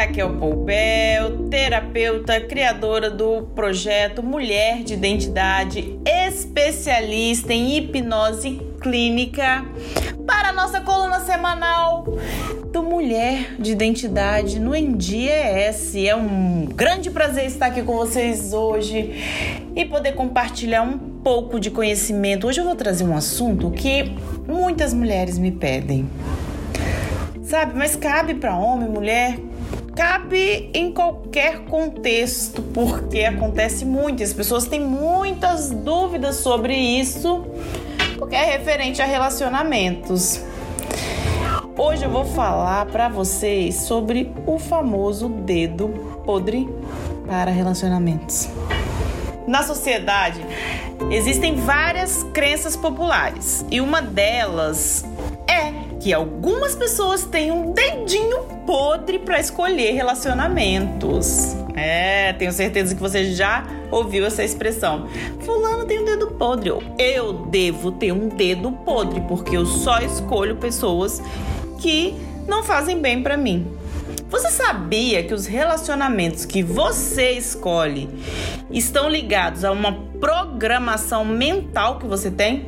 [0.00, 9.62] Raquel Poupel, terapeuta, criadora do projeto Mulher de Identidade, especialista em hipnose clínica,
[10.26, 12.06] para a nossa coluna semanal
[12.72, 15.94] do Mulher de Identidade no NDS.
[15.96, 19.12] É um grande prazer estar aqui com vocês hoje
[19.76, 22.46] e poder compartilhar um pouco de conhecimento.
[22.46, 24.16] Hoje eu vou trazer um assunto que
[24.48, 26.08] muitas mulheres me pedem.
[27.42, 29.36] Sabe, mas cabe para homem, mulher,
[30.00, 34.22] cabe em qualquer contexto, porque acontece muito.
[34.22, 37.44] As pessoas têm muitas dúvidas sobre isso,
[38.16, 40.42] porque é referente a relacionamentos.
[41.76, 45.88] Hoje eu vou falar para vocês sobre o famoso dedo
[46.24, 46.66] podre
[47.26, 48.48] para relacionamentos.
[49.46, 50.40] Na sociedade
[51.10, 55.04] existem várias crenças populares e uma delas
[56.00, 61.54] que algumas pessoas têm um dedinho podre para escolher relacionamentos.
[61.76, 65.06] É, tenho certeza que você já ouviu essa expressão.
[65.40, 66.72] Fulano tem um dedo podre.
[66.98, 71.22] Eu devo ter um dedo podre porque eu só escolho pessoas
[71.78, 72.14] que
[72.48, 73.66] não fazem bem para mim.
[74.30, 78.08] Você sabia que os relacionamentos que você escolhe
[78.70, 82.66] estão ligados a uma programação mental que você tem?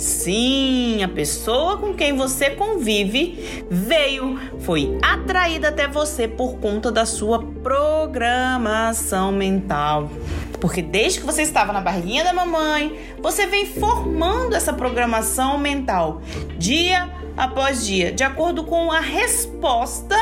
[0.00, 7.04] Sim, a pessoa com quem você convive veio, foi atraída até você por conta da
[7.04, 10.10] sua programação mental.
[10.58, 16.22] Porque desde que você estava na barriguinha da mamãe, você vem formando essa programação mental
[16.56, 20.16] dia após dia, de acordo com a resposta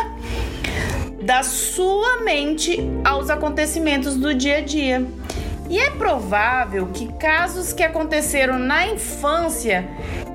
[1.23, 5.07] da sua mente aos acontecimentos do dia a dia.
[5.69, 9.87] E é provável que casos que aconteceram na infância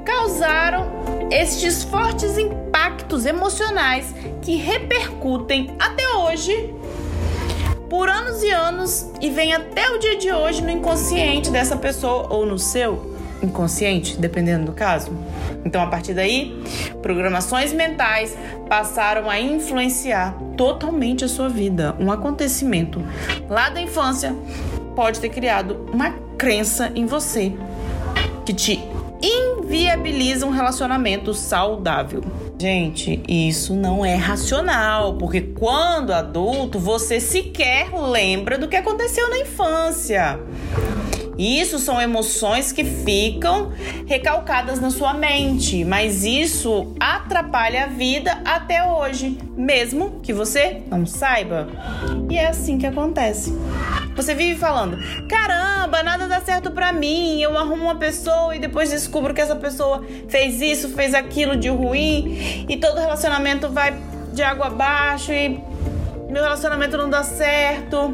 [0.06, 0.92] causaram
[1.32, 6.74] estes fortes impactos emocionais que repercutem até hoje
[7.90, 12.28] por anos e anos e vem até o dia de hoje no inconsciente dessa pessoa
[12.30, 15.12] ou no seu inconsciente, dependendo do caso.
[15.66, 16.64] Então, a partir daí,
[17.02, 18.36] programações mentais
[18.70, 21.96] passaram a influenciar totalmente a sua vida.
[22.00, 23.04] Um acontecimento
[23.50, 24.36] lá da infância
[24.96, 27.54] pode ter criado uma crença em você
[28.46, 28.80] que te
[29.22, 32.22] inviabiliza um relacionamento saudável.
[32.60, 39.40] Gente, isso não é racional, porque quando adulto você sequer lembra do que aconteceu na
[39.40, 40.40] infância.
[41.38, 43.72] Isso são emoções que ficam
[44.06, 51.06] recalcadas na sua mente, mas isso atrapalha a vida até hoje, mesmo que você não
[51.06, 51.68] saiba.
[52.30, 53.54] E é assim que acontece.
[54.16, 57.42] Você vive falando: caramba, nada dá certo pra mim.
[57.42, 61.70] Eu arrumo uma pessoa e depois descubro que essa pessoa fez isso, fez aquilo de
[61.70, 63.94] ruim, e todo relacionamento vai
[64.34, 65.62] de água abaixo e
[66.30, 68.14] meu relacionamento não dá certo.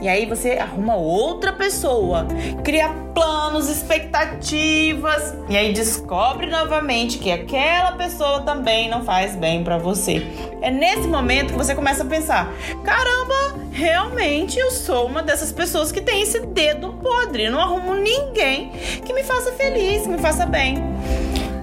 [0.00, 2.26] E aí você arruma outra pessoa,
[2.62, 9.76] cria planos, expectativas e aí descobre novamente que aquela pessoa também não faz bem para
[9.76, 10.24] você.
[10.62, 12.52] É nesse momento que você começa a pensar:
[12.84, 17.44] caramba, realmente eu sou uma dessas pessoas que tem esse dedo podre.
[17.44, 18.70] Eu não arrumo ninguém
[19.04, 20.76] que me faça feliz, me faça bem.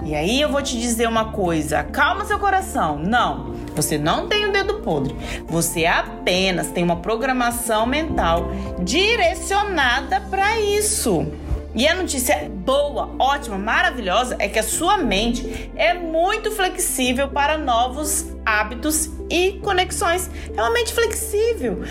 [0.06, 2.96] E aí eu vou te dizer uma coisa: calma seu coração.
[2.96, 3.56] Não.
[3.74, 5.16] Você não tem o dedo podre.
[5.48, 11.26] Você apenas tem uma programação mental direcionada para isso.
[11.76, 17.58] E a notícia boa, ótima, maravilhosa é que a sua mente é muito flexível para
[17.58, 20.30] novos hábitos e conexões.
[20.56, 21.82] É uma mente flexível.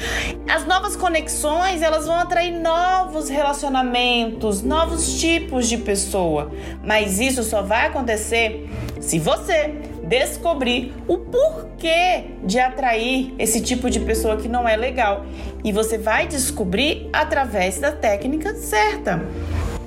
[0.50, 6.52] As novas conexões, elas vão atrair novos relacionamentos, novos tipos de pessoa.
[6.84, 8.68] Mas isso só vai acontecer
[9.00, 9.72] se você
[10.04, 15.28] descobrir o porquê de atrair esse tipo de pessoa que não é legal.
[15.64, 19.22] E você vai descobrir através da técnica certa.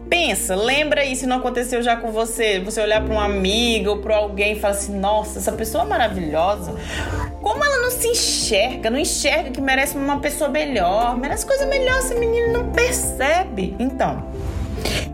[0.09, 3.99] Pensa, lembra aí se não aconteceu já com você, você olhar para um amigo ou
[3.99, 6.75] para alguém e falar assim: "Nossa, essa pessoa é maravilhosa.
[7.43, 11.99] Como ela não se enxerga, não enxerga que merece uma pessoa melhor, merece coisa melhor,
[11.99, 13.77] esse menino não percebe".
[13.79, 14.25] Então,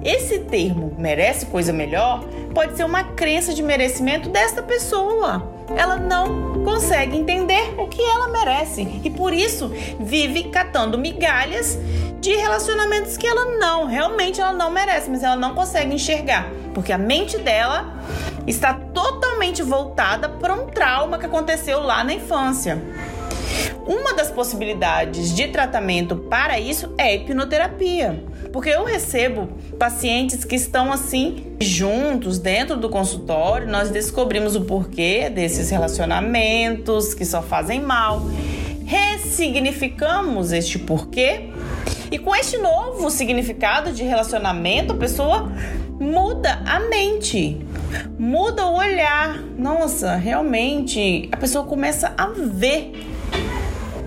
[0.04, 2.24] esse termo merece coisa melhor
[2.54, 5.53] pode ser uma crença de merecimento desta pessoa.
[5.76, 11.78] Ela não consegue entender o que ela merece e por isso vive catando migalhas
[12.20, 16.92] de relacionamentos que ela não, realmente ela não merece, mas ela não consegue enxergar, porque
[16.92, 18.02] a mente dela
[18.46, 22.82] está totalmente voltada para um trauma que aconteceu lá na infância.
[23.86, 28.22] Uma das possibilidades de tratamento para isso é a hipnoterapia.
[28.52, 29.48] Porque eu recebo
[29.78, 37.24] pacientes que estão assim juntos dentro do consultório, nós descobrimos o porquê desses relacionamentos que
[37.24, 38.22] só fazem mal.
[38.86, 41.50] ressignificamos este porquê
[42.10, 45.50] e com este novo significado de relacionamento, a pessoa
[45.98, 47.58] muda a mente,
[48.18, 49.40] muda o olhar.
[49.58, 52.92] Nossa, realmente a pessoa começa a ver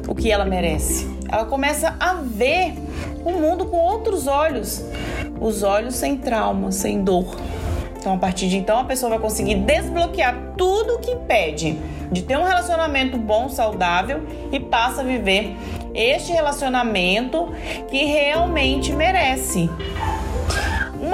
[0.08, 1.08] o que ela merece.
[1.30, 2.74] Ela começa a ver
[3.26, 4.84] o mundo com outros olhos,
[5.40, 7.36] os olhos sem trauma, sem dor.
[8.00, 11.78] Então, a partir de então, a pessoa vai conseguir desbloquear tudo o que impede
[12.12, 14.22] de ter um relacionamento bom, saudável
[14.52, 15.56] e passa a viver
[15.94, 17.52] este relacionamento
[17.90, 19.70] que realmente merece.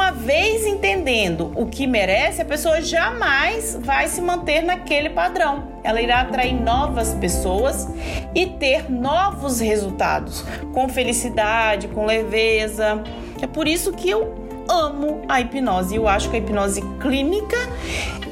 [0.04, 5.80] Uma vez entendendo o que merece, a pessoa jamais vai se manter naquele padrão.
[5.82, 7.88] Ela irá atrair novas pessoas
[8.36, 13.02] e ter novos resultados, com felicidade, com leveza.
[13.42, 14.36] É por isso que eu
[14.68, 15.96] amo a hipnose.
[15.96, 17.56] Eu acho que a hipnose clínica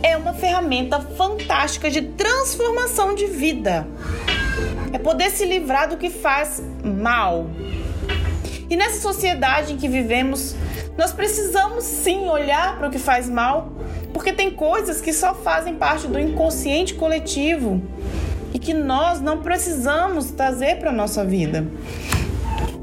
[0.03, 3.87] é uma ferramenta fantástica de transformação de vida.
[4.91, 7.47] É poder se livrar do que faz mal.
[8.69, 10.53] E nessa sociedade em que vivemos,
[10.97, 13.71] nós precisamos sim olhar para o que faz mal,
[14.13, 17.81] porque tem coisas que só fazem parte do inconsciente coletivo
[18.53, 21.65] e que nós não precisamos trazer para a nossa vida.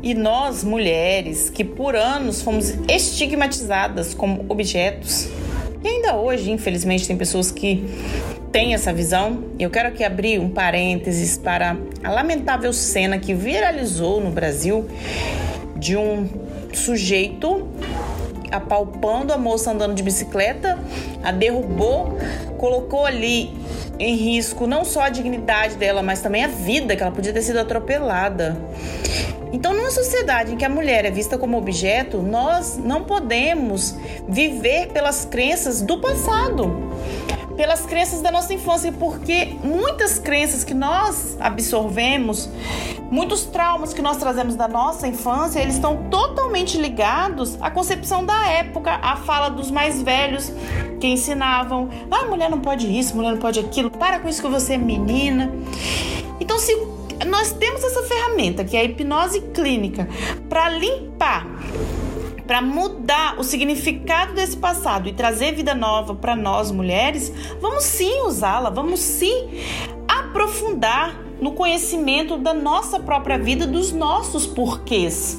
[0.02, 5.28] E nós, mulheres, que por anos fomos estigmatizadas como objetos,
[5.82, 7.84] e ainda hoje, infelizmente, tem pessoas que
[8.50, 9.44] têm essa visão.
[9.58, 14.88] Eu quero aqui abrir um parênteses para a lamentável cena que viralizou no Brasil
[15.76, 16.28] de um
[16.72, 17.68] sujeito
[18.50, 20.78] apalpando a moça andando de bicicleta,
[21.22, 22.18] a derrubou,
[22.56, 23.56] colocou ali
[23.98, 27.42] em risco não só a dignidade dela, mas também a vida, que ela podia ter
[27.42, 28.56] sido atropelada.
[29.52, 33.96] Então, numa sociedade em que a mulher é vista como objeto, nós não podemos
[34.28, 36.92] viver pelas crenças do passado,
[37.58, 42.48] pelas crenças da nossa infância, porque muitas crenças que nós absorvemos,
[43.10, 48.46] muitos traumas que nós trazemos da nossa infância, eles estão totalmente ligados à concepção da
[48.46, 50.52] época, à fala dos mais velhos
[51.00, 54.48] que ensinavam: ah, mulher não pode isso, mulher não pode aquilo, para com isso que
[54.48, 55.52] você é menina.
[56.38, 56.72] Então, se
[57.26, 60.08] nós temos essa ferramenta que é a hipnose clínica
[60.48, 61.44] para limpar
[62.48, 67.30] para mudar o significado desse passado e trazer vida nova para nós mulheres,
[67.60, 69.50] vamos sim usá-la, vamos sim
[70.08, 75.38] aprofundar no conhecimento da nossa própria vida, dos nossos porquês.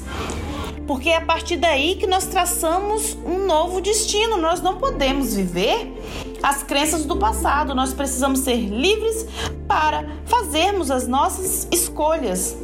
[0.86, 4.36] Porque é a partir daí que nós traçamos um novo destino.
[4.36, 5.92] Nós não podemos viver
[6.42, 7.74] as crenças do passado.
[7.74, 9.26] Nós precisamos ser livres
[9.68, 12.56] para fazermos as nossas escolhas.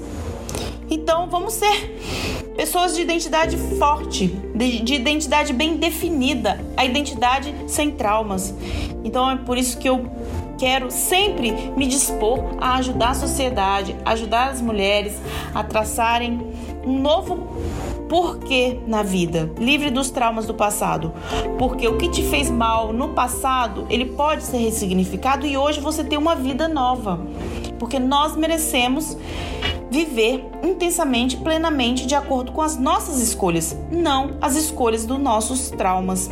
[0.90, 7.90] Então, vamos ser pessoas de identidade forte, de, de, identidade bem definida, a identidade sem
[7.90, 8.54] traumas.
[9.04, 10.10] Então, é por isso que eu
[10.58, 15.14] quero sempre me dispor a ajudar a sociedade, ajudar as mulheres
[15.54, 16.40] a traçarem
[16.84, 17.46] um novo
[18.08, 19.50] por que na vida?
[19.58, 21.12] Livre dos traumas do passado.
[21.58, 26.04] Porque o que te fez mal no passado, ele pode ser ressignificado e hoje você
[26.04, 27.18] tem uma vida nova.
[27.80, 29.16] Porque nós merecemos
[29.90, 36.30] viver intensamente, plenamente, de acordo com as nossas escolhas, não as escolhas dos nossos traumas.